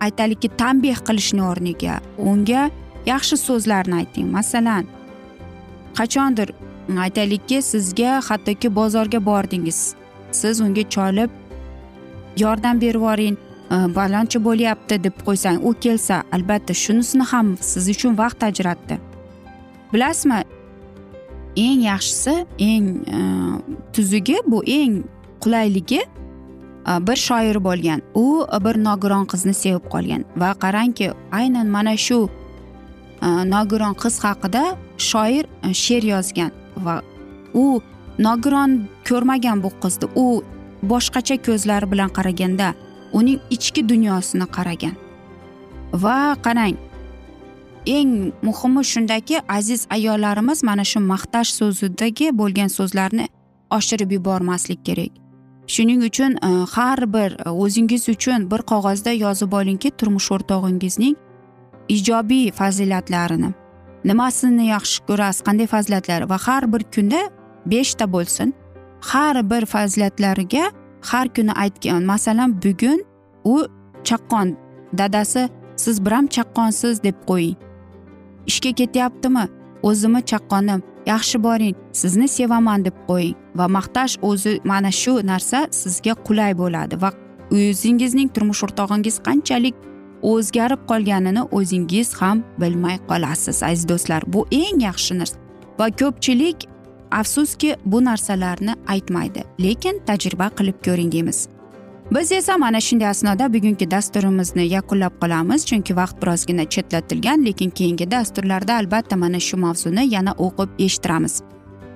aytaylikki 0.00 0.48
tanbeh 0.48 0.98
qilishni 1.08 1.42
o'rniga 1.50 2.00
unga 2.18 2.70
yaxshi 3.06 3.36
so'zlarni 3.46 3.94
ayting. 4.00 4.28
Masalan 4.38 4.84
qachondir 5.98 6.52
aytaylikki 7.06 7.62
sizga 7.62 8.20
hattoki 8.28 8.74
bozorga 8.76 9.26
bordingiz. 9.26 9.94
Siz 10.32 10.60
unga 10.60 10.82
cholib 10.94 11.30
yordam 12.36 12.80
berib 12.80 13.00
yuboring 13.00 13.36
e, 13.70 13.76
balonchi 13.98 14.38
bo'lyapti 14.44 15.04
deb 15.04 15.16
qo'ysang 15.26 15.58
u 15.68 15.74
kelsa 15.84 16.22
albatta 16.32 16.74
shunisini 16.74 17.24
ham 17.32 17.56
siz 17.60 17.88
uchun 17.94 18.18
vaqt 18.18 18.42
ajratdi. 18.50 18.98
Bilasizmi 19.92 20.40
eng 21.56 21.80
yaxshisi 21.82 22.46
eng 22.58 22.86
e, 23.06 23.18
tuzugi 23.92 24.36
bu 24.46 24.62
eng 24.66 25.04
qulayligi 25.40 26.00
e, 26.00 26.92
bir 27.06 27.16
shoir 27.16 27.56
bo'lgan. 27.64 28.02
U 28.14 28.46
bir 28.64 28.76
nogiron 28.84 29.26
qizni 29.26 29.54
sevib 29.54 29.84
qolgan 29.92 30.24
va 30.36 30.54
qarangki 30.64 31.12
aynan 31.32 31.66
mana 31.66 31.96
shu 31.96 32.28
e, 33.22 33.28
nogiron 33.54 33.94
qiz 34.02 34.18
haqida 34.24 34.64
shoir 34.98 35.44
she'r 35.82 36.04
yozgan 36.12 36.50
va 36.76 37.02
u 37.54 37.80
nogiron 38.18 38.88
ko'rmagan 39.08 39.62
bu 39.62 39.70
qizni 39.82 40.06
u 40.24 40.26
boshqacha 40.82 41.36
ko'zlari 41.46 41.86
bilan 41.92 42.10
qaraganda 42.16 42.74
uning 43.12 43.40
ichki 43.56 43.88
dunyosini 43.88 44.46
qaragan. 44.56 44.94
Va 45.92 46.18
qarang 46.46 46.76
eng 47.86 48.32
muhimi 48.42 48.84
shundaki 48.84 49.40
aziz 49.48 49.86
ayollarimiz 49.90 50.62
mana 50.62 50.84
shu 50.84 51.00
maqtash 51.00 51.50
so'zidagi 51.58 52.38
bo'lgan 52.38 52.68
so'zlarni 52.68 53.28
oshirib 53.70 54.10
yubormaslik 54.16 54.84
kerak. 54.84 55.12
Shuning 55.66 56.02
uchun 56.04 56.32
e, 56.36 56.48
har 56.74 57.12
bir 57.14 57.30
e, 57.46 57.50
o'zingiz 57.50 58.08
uchun 58.08 58.50
bir 58.50 58.60
qog'ozda 58.70 59.12
yozib 59.24 59.52
olingki 59.52 59.90
turmush 59.90 60.30
o'rtog'ingizning 60.36 61.14
ijobiy 61.88 62.50
fazilatlarini 62.50 63.50
nimasini 64.04 64.66
yaxshi 64.74 64.98
ko'rasiz 65.08 65.42
qanday 65.46 65.66
fazilatlar 65.66 66.28
va 66.30 66.38
har 66.46 66.72
bir 66.72 66.82
kunda 66.94 67.20
beshta 67.66 68.12
bo'lsin. 68.12 68.54
Har 69.00 69.50
bir 69.50 69.66
fazilatlariga 69.66 70.64
har 71.10 71.26
kuni 71.36 71.52
aytgan 71.52 72.02
masalan 72.12 72.50
bugun 72.62 73.00
u 73.44 73.56
chaqqon 74.08 74.56
dadasi 74.98 75.48
siz 75.76 75.96
biram 76.06 76.26
chaqqonsiz 76.26 77.02
deb 77.02 77.16
qo'ying. 77.28 77.56
Ishga 78.50 78.72
ketyaptimi? 78.80 79.44
O'zimni 79.88 80.20
chaqqonim 80.30 80.80
yaxshi 81.06 81.42
boring 81.46 81.76
sizni 81.92 82.28
sevaman 82.28 82.84
deb 82.84 82.96
qo'ying. 83.08 83.36
Va 83.58 83.66
maqtash 83.76 84.14
o'zi 84.22 84.60
mana 84.64 84.90
shu 84.90 85.14
narsa 85.30 85.58
sizga 85.80 86.14
qulay 86.26 86.52
bo'ladi 86.60 87.00
va 87.02 87.10
o'zingizning 87.60 88.28
turmush 88.34 88.62
o'rtog'ingiz 88.66 89.16
qanchalik 89.26 89.74
o'zgarib 90.32 90.82
qolganini 90.90 91.42
o'zingiz 91.58 92.14
ham 92.20 92.44
bilmay 92.60 92.96
qolasiz 93.10 93.62
aziz 93.70 93.88
do'stlar. 93.88 94.22
Bu 94.34 94.46
eng 94.62 94.78
yaxshi 94.88 95.18
narsa. 95.18 95.36
Va 95.78 95.86
ko'pchilik 96.00 96.58
afsuski 97.20 97.76
bu 97.84 98.04
narsalarni 98.04 98.74
aytmaydi 98.94 99.44
lekin 99.64 100.00
tajriba 100.06 100.48
qilib 100.58 100.78
ko'ring 100.86 101.12
deymiz. 101.12 101.38
Biz 102.10 102.32
esa 102.32 102.58
mana 102.58 102.80
shunday 102.80 103.08
asnoda 103.08 103.52
bugungi 103.52 103.90
dasturimizni 103.90 104.66
yakunlab 104.66 105.12
qolamiz 105.22 105.66
chunki 105.66 105.96
vaqt 105.96 106.22
birozgina 106.22 106.64
chetlatilgan 106.64 107.44
lekin 107.44 107.70
keyingi 107.70 108.10
dasturlarda 108.10 108.74
albatta 108.74 109.16
mana 109.16 109.40
shu 109.40 109.56
mavzuni 109.56 110.14
yana 110.14 110.32
o'qib 110.32 110.70
eshittiramiz. 110.78 111.42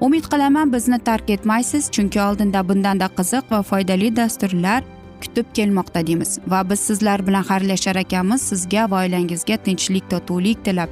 Umid 0.01 0.25
qilaman 0.33 0.73
bizni 0.73 0.99
tark 0.99 1.31
etmaysiz 1.31 1.91
chunki 1.91 2.21
oldinda 2.21 2.69
bundanda 2.69 3.09
qiziq 3.19 3.45
va 3.51 3.63
foydali 3.63 4.17
dasturlar 4.17 4.85
kutib 5.23 5.47
kelmoqda 5.55 6.07
deymiz. 6.07 6.39
Va 6.47 6.71
biz 6.71 6.81
sizlar 6.81 7.27
bilan 7.27 7.43
xayrlashar 7.43 7.97
ekanmiz 7.97 8.43
sizga 8.43 8.91
va 8.91 9.03
oilangizga 9.03 9.57
tinchlik 9.57 10.11
totuvlik 10.11 10.65
tilab. 10.65 10.89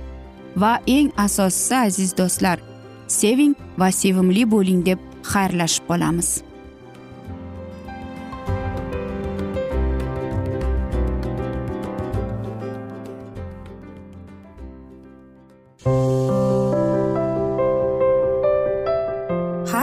Va 0.56 0.80
eng 0.86 1.10
asosiysi 1.16 1.76
aziz 1.76 2.18
do'stlar 2.18 2.58
seving 3.08 3.54
va 3.78 3.90
sevimli 3.92 4.50
bo'ling 4.50 4.86
deb 4.86 4.98
xayrlashib 5.32 5.84
qolamiz. 5.90 6.42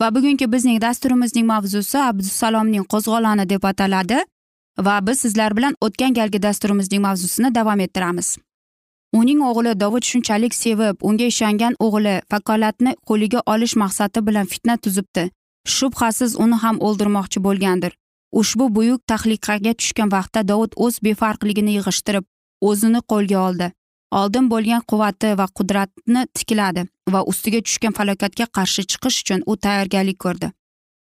Va 0.00 0.14
bugungi 0.14 0.52
bizning 0.52 0.80
dasturimizning 0.82 1.46
mavzusi 1.46 1.98
abdusalomning 1.98 2.84
qo'zg'oloni 2.92 3.46
deb 3.52 3.64
ataladi 3.70 4.18
va 4.86 4.98
biz 5.06 5.24
sizlar 5.24 5.56
bilan 5.56 5.74
o'tgan 5.86 6.14
galgi 6.18 6.42
dasturimizning 6.42 7.02
mavzusini 7.02 7.54
davom 7.54 7.80
ettiramiz. 7.86 8.36
Uning 9.20 9.40
o'g'li 9.50 9.72
dovud 9.80 10.04
shunchalik 10.10 10.54
sevib 10.54 10.96
unga 11.08 11.26
ishongan 11.32 11.74
o'g'li 11.86 12.14
vakolatni 12.32 12.92
qo'liga 13.08 13.40
olish 13.54 13.74
maqsadi 13.82 14.26
bilan 14.26 14.46
fitna 14.52 14.76
tuzibdi. 14.76 15.24
Shubhasiz 15.76 16.36
uni 16.44 16.56
ham 16.64 16.76
o'ldirmoqchi 16.86 17.42
bo'lgandir. 17.46 17.92
Ushbu 18.40 18.74
buyuk 18.76 19.00
tahliqaga 19.10 19.72
tushgan 19.80 20.12
vaqtda 20.16 20.40
dovud 20.50 20.72
o'z 20.84 20.94
befarqligini 21.06 21.72
yig'ishtirib 21.78 22.24
o'zini 22.70 23.00
qo'lga 23.10 23.38
oldi. 23.48 23.72
Oldin 24.12 24.48
bo'lgan 24.52 24.82
quvvati 24.90 25.34
va 25.40 25.46
qudratni 25.58 26.22
tikladi 26.34 26.86
va 27.12 27.22
ustiga 27.32 27.60
tushgan 27.66 27.96
falokatga 27.98 28.46
qarshi 28.56 28.82
chiqish 28.90 29.20
uchun 29.22 29.42
u 29.46 29.56
tayyorgarlik 29.56 30.18
ko'rdi. 30.24 30.50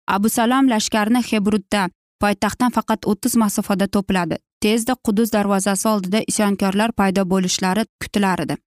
Abu 0.07 0.29
salom 0.29 0.69
lashkarni 0.69 1.21
hebrudda 1.29 1.89
poytaxtdan 2.21 2.71
faqat 2.77 3.07
o'ttiz 3.11 3.35
masofada 3.43 3.87
to'pladi. 3.95 4.35
Tezda 4.63 4.95
qudus 5.05 5.33
darvozasi 5.33 5.87
oldida 5.93 6.19
isyonkorlar 6.31 6.91
paydo 6.99 7.23
bo'lishlari 7.33 7.85
kutilar 8.01 8.43
edi. 8.45 8.57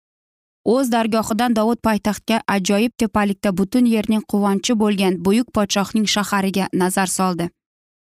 O'z 0.75 0.91
dargohidan 0.95 1.55
dovud 1.59 1.81
poytaxtga 1.87 2.41
ajoyib 2.57 2.93
tepalikda 3.03 3.51
butun 3.59 3.87
yerning 3.95 4.23
quvonchi 4.33 4.75
bo'lgan 4.83 5.19
buyuk 5.27 5.53
podshohning 5.57 6.07
shahariga 6.15 6.69
nazar 6.73 7.07
soldi. 7.19 7.51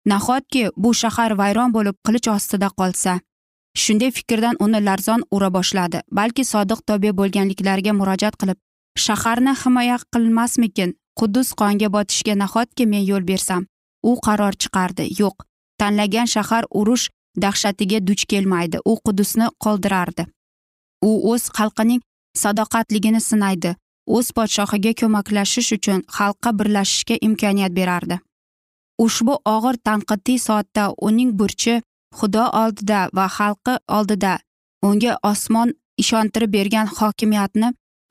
Nahotki 0.06 0.63
bu 0.84 0.94
shahar 1.02 1.32
vayron 1.42 1.74
bo'lib 1.78 1.96
qilich 2.06 2.28
ostida 2.36 2.70
qolsa? 2.80 3.20
Shunday 3.84 4.12
fikrdan 4.12 4.55
uni 4.60 4.79
larzon 4.88 5.21
ura 5.32 5.49
boshladi 5.58 5.99
balki 6.12 6.43
sodiq 6.53 6.79
tobe 6.88 7.12
bo'lganliklariga 7.19 7.93
murojaat 7.99 8.36
qilib 8.41 8.58
shaharni 9.05 9.53
himoya 9.62 9.97
qilmasmikin 10.13 10.95
quddus 11.19 11.49
qonga 11.60 11.89
botishga 11.95 12.34
nahotki 12.41 12.86
men 12.91 13.03
yo'l 13.12 13.23
bersam? 13.32 13.65
U 14.10 14.12
qaror 14.25 14.53
chiqardi 14.62 15.05
yo'q. 15.21 15.36
Tanlagan 15.79 16.27
shahar 16.34 16.63
urush 16.79 17.10
dahshatiga 17.43 17.99
duch 18.08 18.23
kelmaydi 18.32 18.77
u 18.91 18.93
quddusni 19.05 19.47
qoldirardi. 19.63 20.23
U 21.10 21.12
o'z 21.32 21.43
xalqining 21.58 22.01
sadoqatligini 22.43 23.21
sinaydi 23.29 23.75
o'z 24.17 24.32
podshohiga 24.38 24.93
ko'maklashish 25.01 25.71
uchun 25.77 25.99
xalqqa 26.17 26.51
birlashishga 26.60 27.15
imkoniyat 27.27 27.73
berardi. 27.79 28.19
Ushbu 29.05 29.34
og'ir 29.55 29.75
tanqidiy 29.88 30.39
soatda 30.47 30.84
uning 31.08 31.32
burchi 31.39 31.75
xudo 32.17 32.43
oldida 32.62 33.00
va 33.17 33.26
xalqi 33.38 33.74
oldida 33.98 34.34
unga 34.88 35.13
osmon 35.32 35.69
ishontirib 36.02 36.52
bergan 36.58 36.88
hokimiyatni 36.98 37.69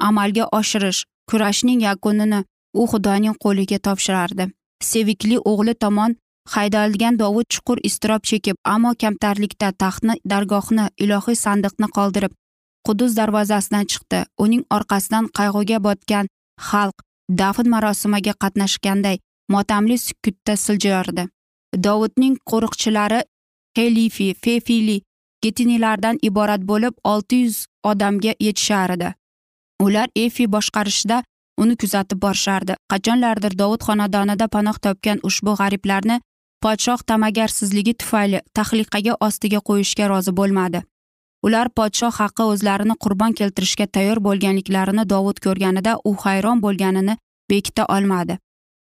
amalga 0.08 0.44
oshirish 0.58 1.00
kurashning 1.30 1.80
yakunini 1.88 2.40
u 2.80 2.86
xudoning 2.90 3.36
qo'liga 3.44 3.78
topshirardi. 3.86 4.44
Sevikli 4.90 5.36
o'g'li 5.50 5.74
tomon 5.82 6.16
haydalgan 6.54 7.18
dovud 7.22 7.46
chuqur 7.54 7.78
iztirob 7.88 8.22
chekib 8.30 8.56
ammo 8.74 8.92
kamtarlikda 9.02 9.68
taxtni 9.82 10.14
dargohni 10.32 10.84
ilohiy 11.04 11.38
sandiqni 11.44 11.88
qoldirib 11.96 12.32
qudus 12.86 13.16
darvozasidan 13.18 13.84
chiqdi. 13.90 14.20
Uning 14.44 14.62
orqasidan 14.76 15.24
qayg'uga 15.38 15.78
botgan 15.86 16.26
xalq 16.68 16.96
dafn 17.40 17.66
marosimiga 17.74 18.34
qatnashganday 18.42 19.16
motamli 19.54 19.96
sukutda 20.06 20.54
siljiyordi 20.64 21.24
dovudning 21.84 22.36
qo'riqchilari 22.50 23.20
helifi 23.78 24.28
fefili 24.44 24.98
getinilardan 25.46 26.18
iborat 26.28 26.68
bo'lib 26.70 26.94
olti 27.14 27.36
yuz 27.44 27.64
odamga 27.92 28.32
yetishar 28.46 28.98
edi 28.98 29.14
ular 29.86 30.08
efi 30.26 30.46
boshqarishida 30.54 31.22
uni 31.58 31.76
kuzatib 31.76 32.20
borishardi. 32.22 32.76
Qachonlardir 32.92 33.58
dovud 33.58 33.82
xonadonida 33.88 34.48
panoh 34.54 34.76
topgan 34.86 35.18
ushbu 35.28 35.54
g'ariblarni 35.60 36.20
podshoh 36.64 37.00
ta'magarsizligi 37.10 37.94
tufayli 38.02 38.40
tahliqaga 38.58 39.16
ostiga 39.26 39.60
qo'yishga 39.68 40.08
rozi 40.12 40.32
bo'lmadi. 40.40 40.82
Ular 41.46 41.68
podshoh 41.78 42.14
haqqi 42.20 42.46
o'zlarini 42.52 42.96
qurbon 43.04 43.36
keltirishga 43.40 43.86
tayyor 43.96 44.22
bo'lganliklarini 44.28 45.04
dovud 45.12 45.38
ko'rganida 45.46 45.92
u 46.08 46.14
hayron 46.24 46.62
bo'lganini 46.64 47.18
bekita 47.50 47.84
olmadi. 47.96 48.38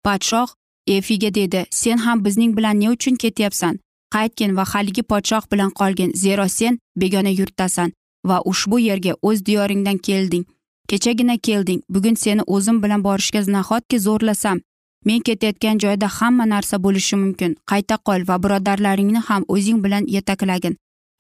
Podshoh 0.06 0.50
efiga 0.98 1.34
dedi 1.40 1.66
sen 1.82 1.98
ham 2.06 2.26
bizning 2.26 2.58
bilan 2.58 2.80
ne 2.80 2.90
uchun 2.96 3.16
ketyapsan? 3.24 3.80
Qaytgin 4.14 4.56
va 4.58 4.66
haligi 4.72 5.04
podshoh 5.12 5.46
bilan 5.52 5.72
qolgin. 5.80 6.12
Zero 6.24 6.48
sen 6.48 6.80
begona 7.02 7.32
yurtdasan 7.40 7.92
va 8.30 8.38
ushbu 8.52 8.80
yerga 8.80 9.14
o'z 9.22 9.46
diyoringdan 9.48 9.98
kelding. 10.08 10.46
Kechagina 10.90 11.38
kelding. 11.48 11.82
Bugun 11.90 12.16
seni 12.16 12.44
o'zim 12.48 12.84
bilan 12.84 13.04
borishga 13.04 13.42
nahotki 13.56 14.00
zo'rlasam? 14.00 14.58
Men 15.06 15.20
ketayotgan 15.28 15.78
joyda 15.84 16.08
hamma 16.18 16.46
narsa 16.46 16.78
bo'lishi 16.86 17.16
mumkin. 17.24 17.56
Qayta 17.72 17.98
qol 18.08 18.22
va 18.30 18.38
birodarlaringni 18.44 19.22
ham 19.28 19.44
o'zing 19.48 19.80
bilan 19.84 20.04
yetaklagin. 20.16 20.76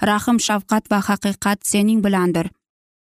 Rahm 0.10 0.38
shafqat 0.48 0.84
va 0.92 1.00
haqiqat 1.08 1.60
sening 1.72 2.00
bilandir. 2.06 2.48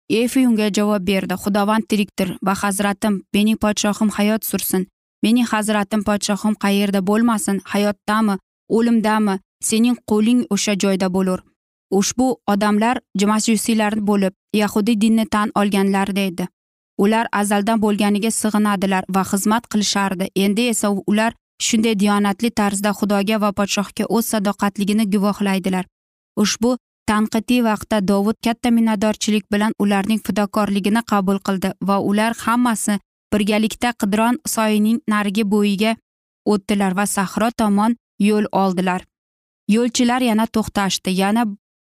Efi 0.10 0.48
unga 0.48 0.68
javob 0.78 1.04
berdi. 1.08 1.36
Xudovand 1.44 1.86
tirikdir 1.90 2.30
va 2.46 2.54
hazratim 2.64 3.14
mening 3.34 3.58
podshohim 3.64 4.10
hayot 4.18 4.44
sursin. 4.50 4.88
Mening 5.24 5.48
hazratim 5.52 6.02
podshohim 6.04 6.54
qayerda 6.64 7.00
bo'lmasin? 7.10 7.62
Hayotdami? 7.72 8.36
O'limdami? 8.70 9.36
Sening 9.70 9.98
qo'ling 10.10 10.42
o'sha 10.54 10.74
joyda 10.84 11.08
bo'lur. 11.16 11.40
Ushbu 12.00 12.28
odamlar 12.54 12.96
majusiylar 13.34 13.94
bo'lib 14.10 14.34
yahudiy 14.62 15.02
dinni 15.04 15.26
tan 15.34 15.48
olganlarda 15.62 16.22
edi 16.32 16.48
ular 17.04 17.28
azaldan 17.42 17.82
bo'lganiga 17.82 18.32
sig'inadilar 18.32 19.04
va 19.16 19.24
xizmat 19.32 19.68
qilishardi. 19.72 20.26
Endi 20.44 20.68
esa 20.74 20.90
ular 21.12 21.32
shunday 21.68 21.96
diyonatli 22.04 22.50
tarzda 22.60 22.92
xudoga 23.00 23.38
va 23.44 23.52
podshohga 23.60 24.06
o'z 24.16 24.26
sadoqatligini 24.34 25.06
guvohlaydilar. 25.14 25.86
Ushbu 26.44 26.72
tanqidiy 27.10 27.62
vaqtda 27.70 27.98
dovud 28.12 28.38
katta 28.46 28.70
minnatdorchilik 28.78 29.46
bilan 29.54 29.74
ularning 29.84 30.22
fidokorligini 30.28 31.02
qabul 31.12 31.40
qildi 31.48 31.70
va 31.90 31.98
ular 32.10 32.34
hammasi 32.46 33.00
birgalikda 33.34 33.90
qidron 34.02 34.36
soyining 34.56 34.98
narigi 35.14 35.44
bo'yiga 35.54 35.92
o'tdilar 36.52 36.92
va 37.00 37.06
sahro 37.16 37.50
tomon 37.62 37.96
yo'l 38.30 38.46
oldilar. 38.64 39.02
Yo'lchilar 39.68 40.22
yana 40.22 40.46
to'xtashdi. 40.48 41.10
Yana 41.10 41.46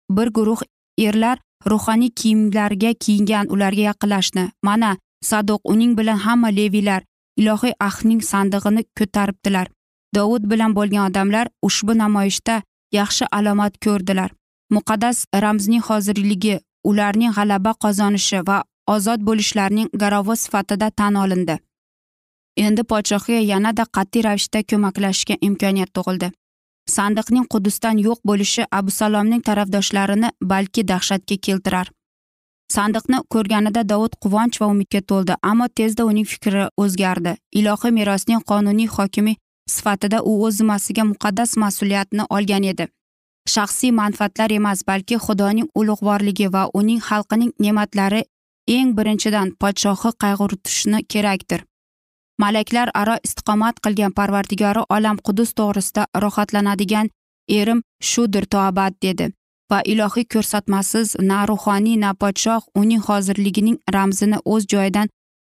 bir 0.09 0.27
guruh 0.27 0.61
erlar 0.99 1.37
ruhoniy 1.69 2.09
kiyimlarga 2.09 2.93
kiyingan 2.93 3.47
ularga 3.47 3.81
yaqinlashdi. 3.81 4.51
Mana 4.63 4.97
saduq 5.21 5.61
uning 5.63 5.97
bilan 5.97 6.17
hamma 6.17 6.47
leviylar 6.47 7.03
ilohiy 7.37 7.73
ahdning 7.79 8.21
sandig'ini 8.21 8.83
ko'taribdilar. 8.97 9.67
Dovud 10.15 10.43
bilan 10.51 10.75
bo'lgan 10.75 11.11
odamlar 11.11 11.47
ushbu 11.61 11.97
namoyishda 11.97 12.61
yaxshi 12.91 13.25
alomat 13.31 13.73
ko'rdilar. 13.85 14.31
Muqaddas 14.75 15.25
ramzning 15.43 15.83
hozirligi 15.87 16.59
ularning 16.83 17.33
g'alaba 17.37 17.71
qozonishi 17.83 18.39
va 18.47 18.63
ozod 18.87 19.19
bo'lishlarining 19.27 19.89
garovi 20.01 20.35
sifatida 20.43 20.89
tan 20.89 21.15
olindi. 21.23 21.55
Endi 22.57 22.83
podshohga 22.91 23.39
yanada 23.51 23.83
qat'iy 23.95 24.23
ravishda 24.27 24.59
ko'maklashishga 24.69 25.35
imkoniyat 25.47 25.91
tug'ildi. 25.97 26.31
Sandiqning 26.95 27.45
qudusdan 27.53 27.97
yo'q 28.07 28.19
bo'lishi 28.29 28.63
abusalomning 28.79 29.41
tarafdoshlarini 29.49 30.29
balki 30.41 30.87
dahshatga 30.87 31.37
keltirar. 31.47 31.87
Sandiqni 32.75 33.19
ko'rganida 33.33 33.81
dovud 33.89 34.13
quvonch 34.23 34.61
va 34.61 34.67
umidga 34.73 35.01
to'ldi 35.09 35.33
ammo 35.49 35.67
tezda 35.79 36.05
uning 36.11 36.27
fikri 36.33 36.67
o'zgardi. 36.83 37.33
Ilohiy 37.59 37.91
merosning 37.97 38.41
qonuniy 38.51 38.89
hokimi 38.97 39.35
sifatida 39.69 40.21
u 40.29 40.31
o'z 40.45 40.57
zimmasiga 40.61 41.03
muqaddas 41.11 41.57
mas'uliyatni 41.63 42.23
olgan 42.29 42.63
edi. 42.71 42.87
Shaxsiy 43.53 43.91
manfaatlar 44.01 44.51
emas 44.51 44.79
balki 44.87 45.17
xudoning 45.25 45.67
ulug'vorligi 45.79 46.47
va 46.55 46.63
uning 46.79 47.01
xalqining 47.07 47.51
ne'matlari 47.63 48.21
eng 48.77 48.97
birinchidan 48.97 49.51
podshohi 49.61 50.11
qayg'urtishni 50.23 50.99
kerakdir. 51.13 51.61
Malaklar 52.43 52.89
aro 53.01 53.15
istiqomat 53.27 53.75
qilgan 53.83 54.11
parvardigori 54.17 54.83
olam 54.95 55.17
qudus 55.25 55.53
to'g'risida 55.59 56.03
rohatlanadigan 56.23 57.09
erim 57.59 57.81
shudir 58.09 58.45
toabat 58.53 58.93
dedi. 59.05 59.31
Va 59.71 59.79
ilohiy 59.91 60.25
ko'rsatmasiz 60.33 61.15
na 61.29 61.45
ruhoniy 61.49 61.97
na 62.03 62.11
podshoh 62.21 62.63
uning 62.81 63.01
hozirligining 63.07 63.77
ramzini 63.95 64.37
o'z 64.53 64.67
joyidan 64.73 65.07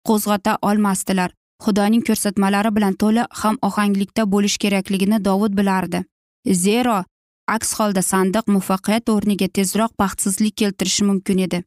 qo'zg'ata 0.08 0.58
olmasdilar. 0.68 1.30
Xudoning 1.64 2.02
ko'rsatmalari 2.08 2.70
bilan 2.76 2.94
to'la 3.02 3.24
ham 3.40 3.56
ohanglikda 3.68 4.22
bo'lish 4.32 4.56
kerakligini 4.62 5.18
dovud 5.24 5.52
bilardi. 5.58 6.00
Zero 6.64 6.96
aks 7.56 7.70
holda 7.78 8.02
sandiq 8.12 8.44
muvaffaqiyat 8.54 9.12
o'rniga 9.14 9.48
tezroq 9.56 9.92
baxtsizlik 10.02 10.54
keltirishi 10.60 11.04
mumkin 11.10 11.38
edi. 11.46 11.58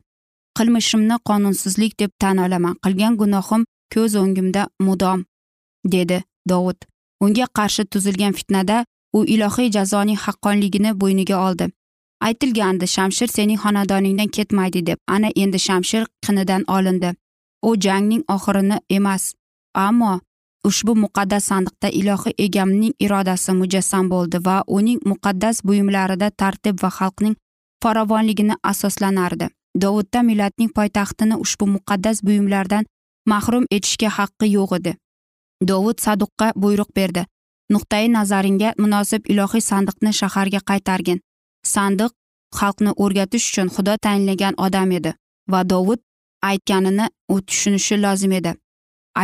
Qilmishimni 0.58 1.18
qonunsizlik 1.30 1.94
deb 2.02 2.12
tan 2.22 2.38
olaman. 2.46 2.76
Qilgan 2.84 3.16
gunohim 3.22 3.66
ko'z 3.94 4.16
o'ngimda 4.16 4.68
mudom 4.80 5.26
dedi 5.86 6.24
dovud. 6.50 6.78
Unga 7.24 7.48
qarshi 7.58 7.86
tuzilgan 7.86 8.34
fitnada 8.34 8.86
u 9.14 9.26
ilohiy 9.26 9.72
jazoning 9.78 10.20
haqqonligini 10.26 10.92
bo'yniga 11.02 11.38
oldi. 11.48 11.70
Aytilgandi 12.28 12.88
shamshir 12.88 13.28
sening 13.28 13.60
xonadoningdan 13.64 14.30
ketmaydi 14.38 14.86
deb. 14.88 15.00
Ana 15.08 15.30
endi 15.36 15.60
shamshir 15.60 16.04
qinidan 16.26 16.64
olindi. 16.68 17.14
U 17.68 17.76
jangning 17.86 18.24
oxirini 18.36 18.78
emas 18.90 19.34
ammo 19.74 20.20
ushbu 20.70 20.96
muqaddas 21.04 21.44
sandiqda 21.52 21.90
ilohiy 22.00 22.34
egamning 22.46 22.94
irodasi 23.06 23.52
mujassam 23.62 24.10
bo'ldi 24.14 24.38
va 24.48 24.58
uning 24.78 25.00
muqaddas 25.12 25.62
buyumlarida 25.68 26.30
tartib 26.42 26.76
va 26.84 26.90
xalqning 27.00 27.36
farovonligini 27.84 28.56
asoslanardi. 28.72 29.48
Dovudda 29.82 30.20
millatning 30.30 30.72
poytaxtini 30.78 31.36
ushbu 31.46 31.66
muqaddas 31.76 32.24
buyumlardan 32.28 32.86
mahrum 33.32 33.66
etishga 33.72 34.10
haqqi 34.18 34.48
yo'q 34.58 34.76
edi. 34.80 34.94
Dovud 35.70 35.98
saduqqa 36.06 36.48
buyruq 36.56 36.90
berdi. 36.96 37.26
Nuqtai 37.74 38.08
nazaringga 38.18 38.74
munosib 38.78 39.22
ilohiy 39.32 39.64
sandiqni 39.72 40.12
shaharga 40.20 40.60
qaytargin. 40.70 41.20
Sandiq 41.74 42.12
xalqni 42.60 42.92
o'rgatish 43.04 43.46
uchun 43.52 43.70
xudo 43.76 43.94
tayinlagan 44.06 44.56
odam 44.66 44.92
edi 44.98 45.12
va 45.52 45.62
dovud 45.72 46.00
aytganini 46.50 47.08
u 47.34 47.42
tushunishi 47.48 47.96
lozim 48.04 48.32
edi. 48.40 48.52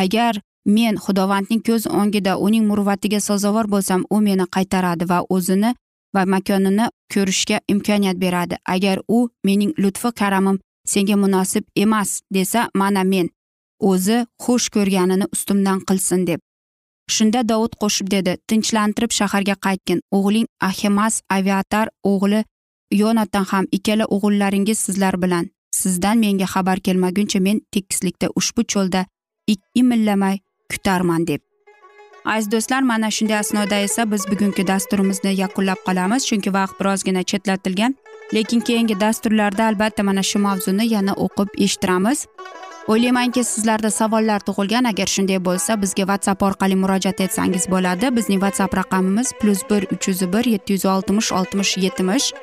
Agar 0.02 0.42
men 0.66 0.96
xudovandning 1.04 1.62
ko'z 1.68 1.84
o'ngida 2.00 2.34
uning 2.46 2.66
muruvvatiga 2.70 3.20
sazovor 3.28 3.68
bo'lsam 3.74 4.02
u 4.16 4.22
meni 4.28 4.46
qaytaradi 4.56 5.10
va 5.12 5.20
o'zini 5.36 5.72
va 6.16 6.24
makonini 6.34 6.86
ko'rishga 7.14 7.58
imkoniyat 7.74 8.18
beradi. 8.24 8.56
Agar 8.76 8.98
u 9.08 9.20
mening 9.44 9.72
lutfi 9.84 10.12
karamim 10.20 10.58
senga 10.92 11.16
munosib 11.24 11.64
emas 11.76 12.10
desa 12.36 12.70
mana 12.74 13.04
men 13.04 13.30
o'zi 13.90 14.18
xush 14.44 14.68
ko'rganini 14.76 15.26
ustimdan 15.36 15.80
qilsin 15.90 16.28
deb. 16.30 16.40
Shunda 17.16 17.42
dovud 17.52 17.74
qo'shib 17.82 18.08
dedi 18.16 18.38
tinchlantirib 18.50 19.12
shaharga 19.20 19.56
qaytgin. 19.66 20.00
O'g'ling 20.18 20.48
ahimas 20.70 21.22
aviatar 21.38 21.88
o'g'li 22.12 22.44
yonatan 23.02 23.46
ham 23.52 23.66
ikkala 23.78 24.06
o'g'illaringiz 24.16 24.80
sizlar 24.86 25.16
bilan. 25.24 25.50
Sizdan 25.82 26.18
menga 26.24 26.48
xabar 26.54 26.78
kelmaguncha 26.86 27.40
men 27.48 27.58
tekislikda 27.74 28.28
ushbu 28.40 28.62
cho'lda 28.74 29.06
imillamay 29.82 30.36
kutarman 30.72 31.28
deb. 31.28 31.42
Aziz 32.26 32.52
do'stlar 32.52 32.82
mana 32.82 33.10
shunday 33.12 33.38
asnoda 33.44 33.76
esa 33.76 34.12
biz 34.12 34.24
bugungi 34.32 34.68
dasturimizni 34.68 35.32
yakunlab 35.44 35.80
qolamiz 35.88 36.22
chunki 36.30 36.54
vaqt 36.54 36.80
birozgina 36.80 37.24
chetlatilgan. 37.24 37.96
Lekin 38.34 38.60
keyingi 38.68 39.00
dasturlarda 39.00 39.64
albatta 39.70 40.04
mana 40.04 40.24
shu 40.24 40.40
mavzuni 40.40 40.86
yana 40.94 41.14
o'qib 41.26 41.50
eshittiramiz. 41.66 42.20
O'ylaymanki 42.88 43.44
sizlarda 43.44 43.92
savollar 43.92 44.40
tug'ilgan. 44.40 44.86
Agar 44.92 45.08
shunday 45.08 45.40
bo'lsa 45.46 45.82
bizga 45.82 46.04
whatsapp 46.10 46.44
orqali 46.44 46.76
murojaat 46.76 47.22
etsangiz 47.22 47.68
bo'ladi. 47.74 48.16
Bizning 48.18 48.40
whatsapp 48.44 48.78
raqamimiz 48.78 49.34
plyus 49.42 49.62
bir 49.70 49.88
uch 49.94 50.08
yuz 50.08 50.22
bir 50.34 50.46
yetti 50.54 50.74
yuz 50.74 50.86
oltmish 50.86 51.32
oltmish 51.32 51.78
yetmish. 51.78 52.34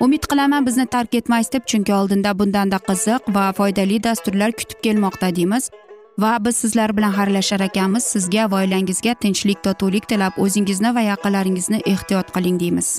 Umid 0.00 0.22
qilaman 0.30 0.66
bizni 0.66 0.86
tark 0.86 1.14
etmaysiz 1.14 1.52
deb 1.52 1.64
chunki 1.66 1.94
oldinda 1.94 2.38
bundanda 2.38 2.78
qiziq 2.88 3.34
va 3.34 3.52
foydali 3.52 4.02
dasturlar 4.04 4.52
kutib 4.52 4.80
kelmoqda 4.82 5.36
deymiz. 5.36 5.70
Va 6.18 6.38
biz 6.44 6.56
sizlar 6.56 6.96
bilan 6.96 7.12
xayrlashar 7.18 7.60
ekanmiz. 7.60 8.04
Sizga 8.04 8.50
va 8.50 8.62
oilangizga 8.62 9.14
tinchlik 9.14 9.62
totuvlik 9.66 10.08
tilab 10.08 10.32
o'zingizni 10.44 10.94
va 10.94 11.00
yaqinlaringizni 11.12 11.82
ehtiyot 11.86 12.34
qiling 12.34 12.60
deymiz. 12.60 12.98